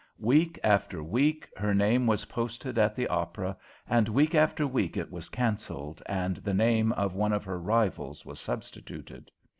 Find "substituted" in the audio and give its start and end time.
8.39-9.29